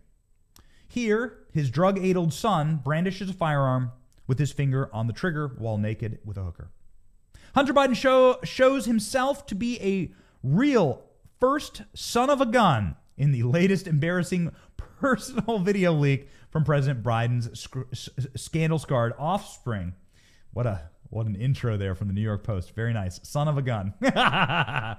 [0.88, 3.92] Here, his drug addled son brandishes a firearm
[4.28, 6.72] with his finger on the trigger while naked with a hooker.
[7.54, 10.12] Hunter Biden show, shows himself to be a
[10.44, 11.04] real
[11.40, 14.52] first son of a gun in the latest embarrassing
[15.00, 19.94] personal video leak from President Biden's sc- scandal scarred offspring.
[20.54, 22.76] What a what an intro there from the New York Post.
[22.76, 23.20] Very nice.
[23.24, 23.94] Son of a gun.
[24.02, 24.98] a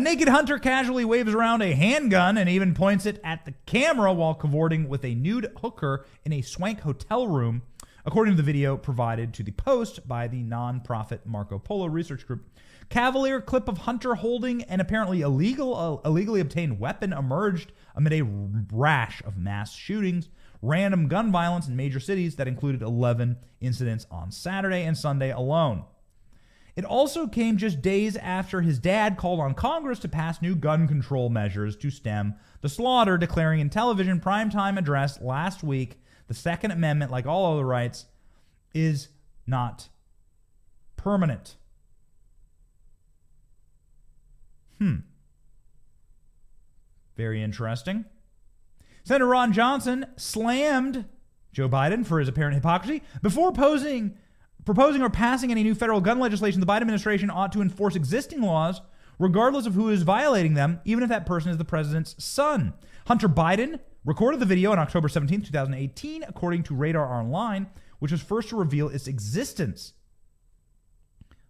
[0.00, 4.34] naked hunter casually waves around a handgun and even points it at the camera while
[4.34, 7.62] cavorting with a nude hooker in a swank hotel room,
[8.04, 12.44] according to the video provided to the Post by the nonprofit Marco Polo Research Group.
[12.88, 15.74] Cavalier clip of Hunter holding an apparently illegal,
[16.04, 18.22] uh, illegally obtained weapon emerged amid a
[18.72, 20.30] rash of mass shootings,
[20.62, 25.84] random gun violence in major cities that included 11 incidents on Saturday and Sunday alone.
[26.76, 30.86] It also came just days after his dad called on Congress to pass new gun
[30.86, 36.70] control measures to stem the slaughter, declaring in television primetime address last week the Second
[36.70, 38.06] Amendment, like all other rights,
[38.74, 39.08] is
[39.44, 39.88] not
[40.96, 41.56] permanent.
[44.78, 44.98] Hmm.
[47.18, 48.04] Very interesting.
[49.02, 51.04] Senator Ron Johnson slammed
[51.52, 54.16] Joe Biden for his apparent hypocrisy before posing,
[54.64, 56.60] proposing or passing any new federal gun legislation.
[56.60, 58.80] The Biden administration ought to enforce existing laws,
[59.18, 62.72] regardless of who is violating them, even if that person is the president's son.
[63.08, 67.66] Hunter Biden recorded the video on October 17, 2018, according to Radar Online,
[67.98, 69.92] which was first to reveal its existence.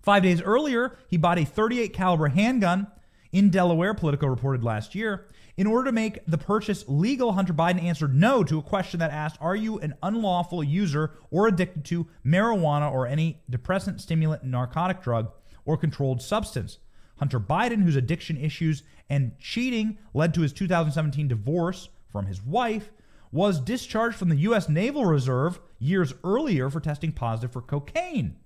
[0.00, 2.86] Five days earlier, he bought a 38 caliber handgun
[3.32, 5.26] in Delaware, Politico reported last year.
[5.58, 9.10] In order to make the purchase legal, Hunter Biden answered no to a question that
[9.10, 15.02] asked, Are you an unlawful user or addicted to marijuana or any depressant, stimulant, narcotic
[15.02, 15.32] drug,
[15.64, 16.78] or controlled substance?
[17.16, 22.92] Hunter Biden, whose addiction issues and cheating led to his 2017 divorce from his wife,
[23.32, 24.68] was discharged from the U.S.
[24.68, 28.36] Naval Reserve years earlier for testing positive for cocaine.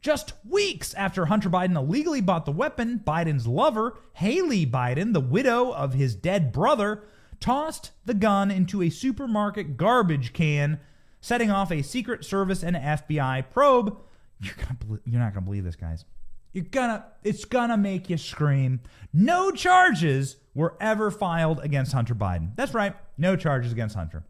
[0.00, 5.72] Just weeks after Hunter Biden illegally bought the weapon, Biden's lover, Hallie Biden, the widow
[5.72, 7.02] of his dead brother,
[7.40, 10.78] tossed the gun into a supermarket garbage can,
[11.20, 13.98] setting off a Secret Service and FBI probe.
[14.40, 16.04] You're, gonna, you're not going to believe this, guys.
[16.52, 18.80] You're gonna, it's gonna make you scream.
[19.12, 22.52] No charges were ever filed against Hunter Biden.
[22.56, 24.24] That's right, no charges against Hunter.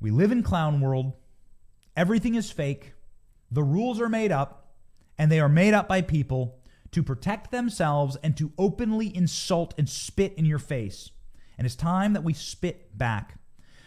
[0.00, 1.12] We live in clown world.
[1.96, 2.92] Everything is fake.
[3.50, 4.72] The rules are made up,
[5.16, 6.58] and they are made up by people
[6.90, 11.10] to protect themselves and to openly insult and spit in your face.
[11.56, 13.38] And it's time that we spit back.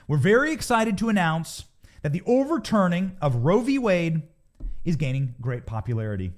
[0.08, 1.66] We're very excited to announce
[2.02, 3.78] that the overturning of Roe v.
[3.78, 4.24] Wade
[4.86, 6.32] is gaining great popularity.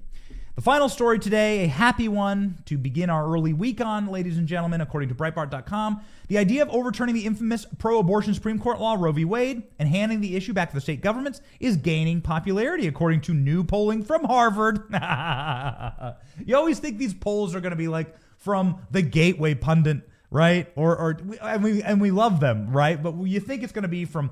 [0.60, 4.46] The final story today, a happy one to begin our early week on, ladies and
[4.46, 6.02] gentlemen, according to Breitbart.com.
[6.28, 9.24] The idea of overturning the infamous pro abortion Supreme Court law, Roe v.
[9.24, 13.32] Wade, and handing the issue back to the state governments is gaining popularity, according to
[13.32, 14.82] new polling from Harvard.
[16.44, 20.70] you always think these polls are going to be like from the Gateway Pundit, right?
[20.76, 23.02] Or, or and we and we love them, right?
[23.02, 24.30] But you think it's going to be from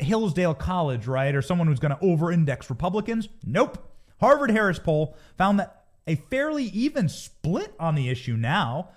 [0.00, 1.34] Hillsdale College, right?
[1.34, 3.28] Or someone who's going to over index Republicans.
[3.44, 3.90] Nope.
[4.22, 8.90] Harvard Harris poll found that a fairly even split on the issue now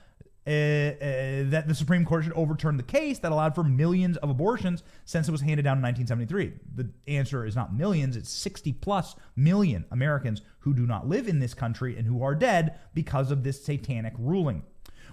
[0.48, 4.30] uh, uh, that the Supreme Court should overturn the case that allowed for millions of
[4.30, 6.54] abortions since it was handed down in 1973.
[6.76, 11.40] The answer is not millions, it's 60 plus million Americans who do not live in
[11.40, 14.62] this country and who are dead because of this satanic ruling.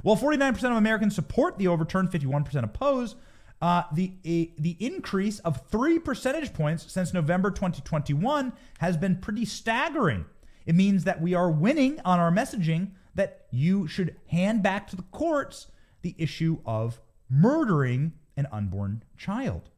[0.02, 3.16] While 49% of Americans support the overturn, 51% oppose.
[3.62, 4.12] Uh, the
[4.58, 10.24] the increase of three percentage points since November 2021 has been pretty staggering.
[10.66, 14.96] It means that we are winning on our messaging that you should hand back to
[14.96, 15.68] the courts
[16.02, 17.00] the issue of
[17.30, 19.70] murdering an unborn child.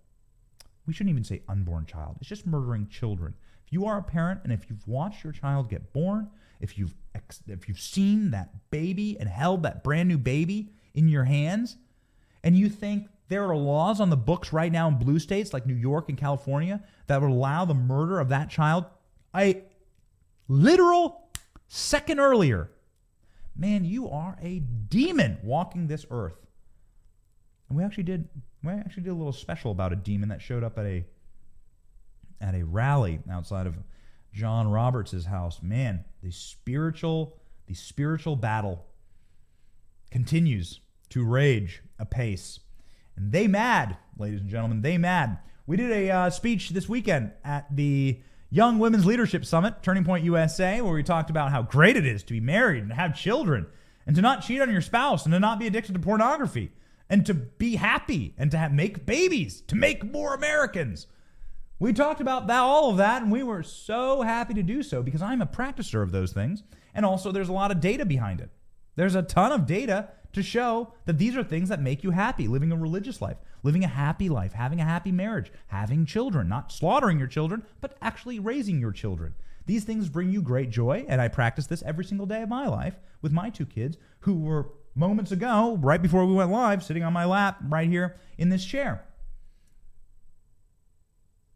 [0.87, 2.16] We shouldn't even say unborn child.
[2.20, 3.35] It's just murdering children.
[3.66, 6.95] If you are a parent and if you've watched your child get born, if you've
[7.14, 11.76] ex- if you've seen that baby and held that brand new baby in your hands,
[12.43, 15.66] and you think there are laws on the books right now in blue states like
[15.66, 18.85] New York and California that would allow the murder of that child
[19.35, 19.62] a
[20.49, 21.31] literal
[21.68, 22.70] second earlier.
[23.57, 26.37] Man, you are a demon walking this earth.
[27.68, 28.29] And we actually did
[28.62, 31.05] we actually did a little special about a demon that showed up at a
[32.41, 33.77] at a rally outside of
[34.33, 35.62] John Roberts' house.
[35.62, 38.85] Man, the spiritual the spiritual battle
[40.11, 42.61] continues to rage apace.
[43.17, 45.39] And they mad, ladies and gentlemen, they mad.
[45.67, 50.25] We did a uh, speech this weekend at the Young Women's Leadership Summit, Turning Point
[50.25, 53.67] USA, where we talked about how great it is to be married and have children
[54.07, 56.73] and to not cheat on your spouse and to not be addicted to pornography
[57.09, 61.07] and to be happy and to have, make babies, to make more Americans.
[61.79, 65.03] We talked about that, all of that, and we were so happy to do so
[65.03, 66.62] because I'm a practicer of those things.
[66.95, 68.51] And also, there's a lot of data behind it.
[68.97, 72.47] There's a ton of data to show that these are things that make you happy
[72.47, 76.70] living a religious life, living a happy life, having a happy marriage, having children, not
[76.70, 79.35] slaughtering your children, but actually raising your children.
[79.66, 82.66] These things bring you great joy, and I practice this every single day of my
[82.66, 87.03] life with my two kids who were moments ago, right before we went live, sitting
[87.03, 89.07] on my lap right here in this chair.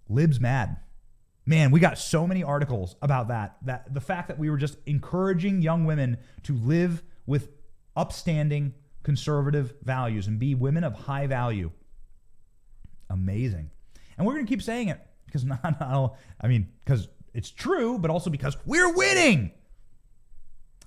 [0.08, 0.78] Lib's mad.
[1.44, 3.56] Man, we got so many articles about that.
[3.62, 7.48] That the fact that we were just encouraging young women to live with
[7.98, 8.72] upstanding
[9.02, 11.70] conservative values and be women of high value.
[13.10, 13.70] Amazing.
[14.16, 17.98] And we're going to keep saying it because not, not I mean, because it's true,
[17.98, 19.50] but also because we're winning.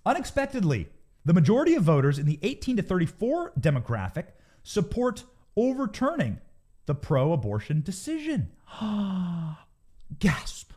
[0.05, 0.89] Unexpectedly,
[1.26, 4.26] the majority of voters in the 18 to 34 demographic
[4.64, 5.24] support
[5.55, 6.39] overturning
[6.86, 8.51] the pro abortion decision.
[10.20, 10.72] Gasp.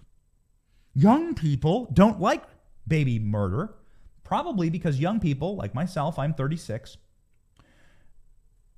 [0.95, 2.45] Young people don't like
[2.87, 3.75] baby murder,
[4.25, 6.97] probably because young people, like myself, I'm 36.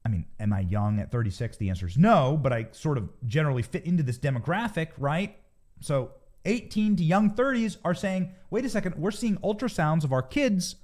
[0.05, 1.57] I mean, am I young at 36?
[1.57, 5.36] The answer is no, but I sort of generally fit into this demographic, right?
[5.80, 6.12] So
[6.44, 10.76] 18 to young 30s are saying, wait a second, we're seeing ultrasounds of our kids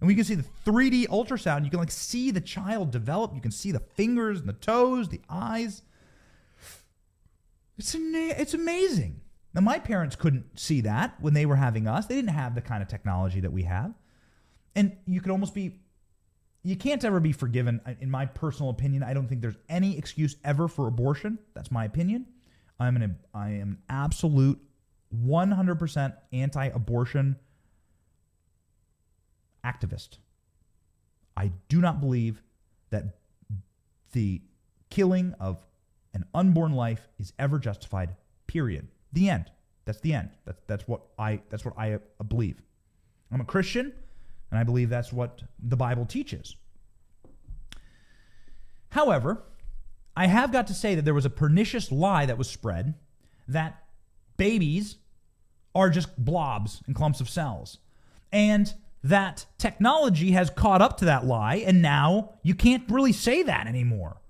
[0.00, 1.64] and we can see the 3D ultrasound.
[1.64, 3.34] You can like see the child develop.
[3.34, 5.82] You can see the fingers and the toes, the eyes.
[7.76, 9.20] It's it's amazing.
[9.54, 12.06] Now my parents couldn't see that when they were having us.
[12.06, 13.94] They didn't have the kind of technology that we have.
[14.78, 15.80] And you could almost be
[16.62, 19.02] you can't ever be forgiven in my personal opinion.
[19.02, 21.38] I don't think there's any excuse ever for abortion.
[21.54, 22.26] That's my opinion.
[22.78, 24.60] I'm an I am an absolute
[25.12, 27.36] 100% anti-abortion
[29.64, 30.18] activist.
[31.36, 32.40] I do not believe
[32.90, 33.18] that
[34.12, 34.42] the
[34.90, 35.66] killing of
[36.14, 38.14] an unborn life is ever justified.
[38.46, 38.86] Period.
[39.12, 39.50] The end.
[39.86, 40.30] That's the end.
[40.44, 41.98] That's that's what I that's what I
[42.28, 42.62] believe.
[43.32, 43.92] I'm a Christian,
[44.50, 46.56] and I believe that's what the Bible teaches.
[48.90, 49.42] However,
[50.16, 52.94] I have got to say that there was a pernicious lie that was spread
[53.46, 53.82] that
[54.36, 54.96] babies
[55.74, 57.78] are just blobs and clumps of cells.
[58.32, 58.72] And
[59.04, 63.66] that technology has caught up to that lie, and now you can't really say that
[63.66, 64.20] anymore.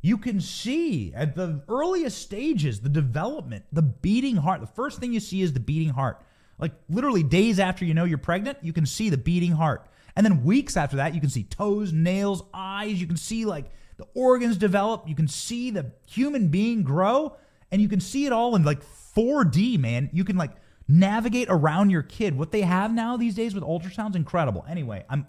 [0.00, 4.60] You can see at the earliest stages the development, the beating heart.
[4.60, 6.22] The first thing you see is the beating heart.
[6.58, 9.88] Like literally days after you know you're pregnant, you can see the beating heart.
[10.14, 13.00] And then weeks after that, you can see toes, nails, eyes.
[13.00, 15.06] You can see like the organs develop.
[15.06, 17.36] You can see the human being grow.
[17.70, 18.82] And you can see it all in like
[19.14, 20.08] 4D, man.
[20.12, 20.52] You can like
[20.88, 22.36] navigate around your kid.
[22.36, 24.64] What they have now these days with ultrasounds, incredible.
[24.68, 25.26] Anyway, I'm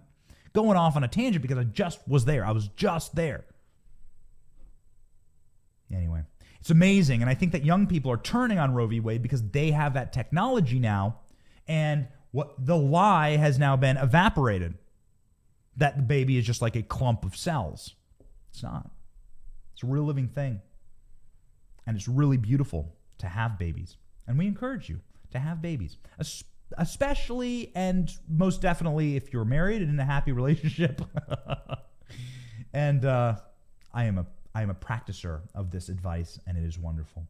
[0.53, 2.45] going off on a tangent because I just was there.
[2.45, 3.45] I was just there.
[5.93, 6.23] Anyway,
[6.59, 7.21] it's amazing.
[7.21, 8.99] And I think that young people are turning on Roe v.
[8.99, 11.19] Wade because they have that technology now.
[11.67, 14.75] And what the lie has now been evaporated
[15.77, 17.95] that the baby is just like a clump of cells.
[18.49, 18.89] It's not.
[19.73, 20.61] It's a real living thing.
[21.85, 23.97] And it's really beautiful to have babies.
[24.27, 24.99] And we encourage you
[25.31, 25.97] to have babies,
[26.77, 31.01] especially and most definitely if you're married and in a happy relationship.
[32.73, 33.35] and uh,
[33.93, 34.25] I am a
[34.57, 37.27] I am a practicer of this advice, and it is wonderful.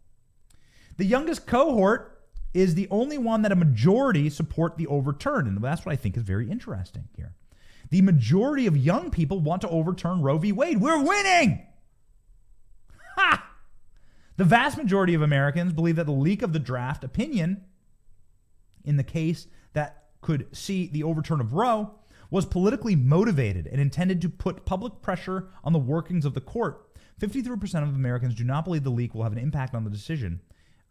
[0.96, 2.22] The youngest cohort
[2.54, 6.16] is the only one that a majority support the overturn, and that's what I think
[6.16, 7.36] is very interesting here.
[7.90, 10.54] The majority of young people want to overturn Roe v.
[10.54, 10.80] Wade.
[10.80, 11.66] We're winning.
[13.18, 13.52] Ha!
[14.38, 17.66] The vast majority of Americans believe that the leak of the draft opinion
[18.86, 21.96] in the case that could see the overturn of Roe
[22.32, 26.87] was politically motivated and intended to put public pressure on the workings of the court.
[27.22, 30.40] 53% of Americans do not believe the leak will have an impact on the decision.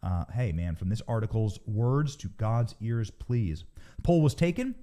[0.03, 3.63] Uh, hey, man, from this article's words to God's ears, please.
[4.03, 4.75] poll was taken.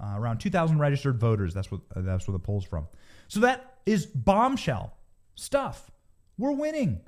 [0.00, 1.54] Uh, around 2,000 registered voters.
[1.54, 2.88] That's what uh, that's where the poll's from.
[3.28, 4.92] So that is bombshell
[5.36, 5.90] stuff.
[6.36, 7.00] We're winning.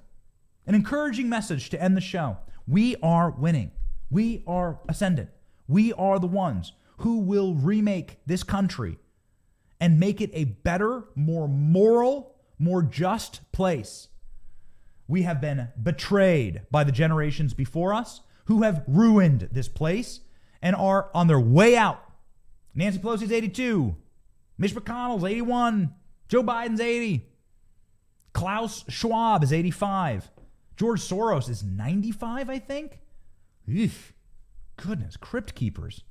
[0.67, 2.39] An encouraging message to end the show.
[2.67, 3.73] We are winning.
[4.09, 5.31] We are ascendant.
[5.67, 8.99] We are the ones who will remake this country
[9.81, 14.09] and make it a better, more moral, more just place.
[15.09, 20.21] We have been betrayed by the generations before us who have ruined this place
[20.63, 22.03] and are on their way out.
[22.75, 23.97] Nancy Pelosi's 82,
[24.59, 25.95] Mitch McConnell's 81,
[26.29, 27.27] Joe Biden's 80,
[28.33, 30.31] Klaus Schwab is 85,
[30.77, 33.01] George Soros is 95, I think.
[33.69, 34.13] Eesh.
[34.77, 36.03] Goodness, crypt keepers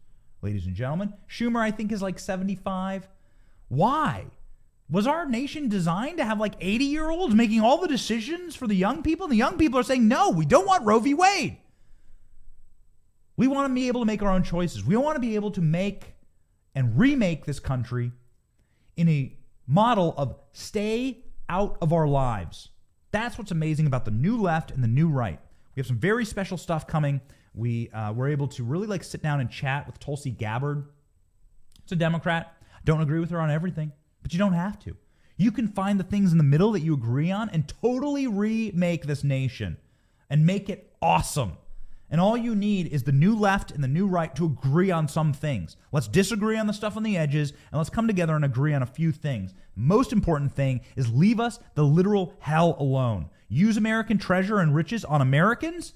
[0.45, 1.13] ladies and gentlemen.
[1.27, 3.07] Schumer, I think, is like 75.
[3.67, 4.25] Why?
[4.89, 8.67] Was our nation designed to have like 80 year olds making all the decisions for
[8.67, 9.25] the young people?
[9.25, 11.13] And The young people are saying, no, we don't want Roe v.
[11.13, 11.57] Wade.
[13.37, 14.85] We want to be able to make our own choices.
[14.85, 16.15] We want to be able to make
[16.73, 18.11] and remake this country
[18.95, 19.35] in a
[19.67, 22.69] model of stay out of our lives.
[23.11, 25.39] That's what's amazing about the new left and the new right.
[25.75, 27.21] We have some very special stuff coming
[27.55, 30.85] we uh, were able to really like sit down and chat with Tulsi Gabbard.
[31.83, 32.53] It's a Democrat.
[32.83, 33.91] Don't agree with her on everything,
[34.25, 34.97] but you don't have to.
[35.37, 39.05] You can find the things in the middle that you agree on and totally remake
[39.05, 39.77] this nation
[40.31, 41.57] and make it awesome.
[42.09, 45.07] And all you need is the new left and the new right to agree on
[45.07, 45.77] some things.
[45.91, 48.81] Let's disagree on the stuff on the edges and let's come together and agree on
[48.81, 49.53] a few things.
[49.75, 53.29] Most important thing is leave us the literal hell alone.
[53.47, 55.93] Use American treasure and riches on Americans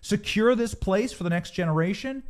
[0.00, 2.24] secure this place for the next generation,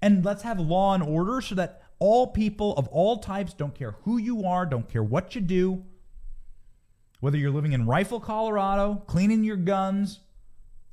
[0.00, 3.94] and let's have law and order so that all people of all types, don't care
[4.02, 5.84] who you are, don't care what you do,
[7.20, 10.20] whether you're living in Rifle, Colorado, cleaning your guns,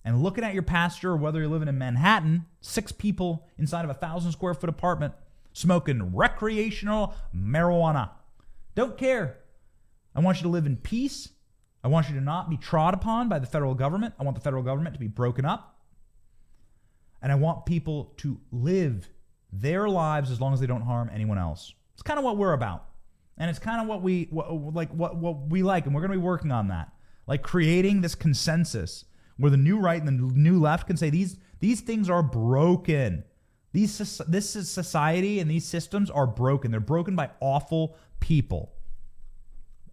[0.04, 3.90] and looking at your pasture, or whether you're living in Manhattan, six people inside of
[3.90, 5.14] a thousand square foot apartment
[5.54, 8.12] smoking recreational marijuana.
[8.76, 9.38] Don't care.
[10.14, 11.30] I want you to live in peace.
[11.84, 14.14] I want you to not be trod upon by the federal government.
[14.20, 15.80] I want the federal government to be broken up.
[17.22, 19.10] And I want people to live
[19.52, 21.74] their lives as long as they don't harm anyone else.
[21.94, 22.86] It's kind of what we're about.
[23.38, 26.12] And it's kind of what we what, like what what we like and we're going
[26.12, 26.92] to be working on that.
[27.28, 29.06] Like creating this consensus
[29.38, 33.24] where the new right and the new left can say these these things are broken.
[33.74, 36.72] These this is society and these systems are broken.
[36.72, 38.74] They're broken by awful people.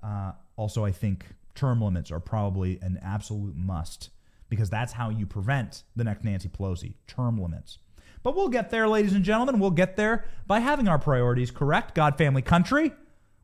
[0.03, 4.11] Uh, also, I think term limits are probably an absolute must
[4.49, 7.79] because that's how you prevent the next Nancy Pelosi term limits.
[8.25, 9.61] But we'll get there, ladies and gentlemen.
[9.61, 11.95] We'll get there by having our priorities correct.
[11.95, 12.93] God, family, country.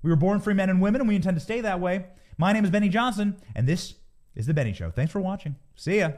[0.03, 2.07] We were born free men and women, and we intend to stay that way.
[2.39, 3.95] My name is Benny Johnson, and this
[4.35, 4.91] is The Benny Show.
[4.91, 5.57] Thanks for watching.
[5.77, 6.13] See ya.